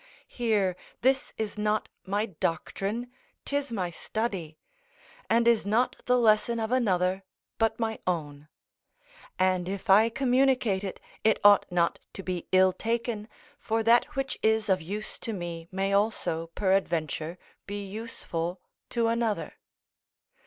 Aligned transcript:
Here, 0.27 0.75
this 1.03 1.31
is 1.37 1.59
not 1.59 1.87
my 2.07 2.25
doctrine, 2.25 3.11
'tis 3.45 3.71
my 3.71 3.91
study; 3.91 4.57
and 5.29 5.47
is 5.47 5.63
not 5.63 5.95
the 6.07 6.17
lesson 6.17 6.59
of 6.59 6.71
another, 6.71 7.21
but 7.59 7.79
my 7.79 7.99
own; 8.07 8.47
and 9.37 9.69
if 9.69 9.91
I 9.91 10.09
communicate 10.09 10.83
it, 10.83 10.99
it 11.23 11.39
ought 11.43 11.71
not 11.71 11.99
to 12.13 12.23
be 12.23 12.47
ill 12.51 12.73
taken, 12.73 13.27
for 13.59 13.83
that 13.83 14.05
which 14.15 14.39
is 14.41 14.69
of 14.69 14.81
use 14.81 15.19
to 15.19 15.33
me, 15.33 15.67
may 15.71 15.93
also, 15.93 16.47
peradventure, 16.55 17.37
be 17.67 17.85
useful 17.85 18.59
to 18.89 19.07
another. 19.07 19.53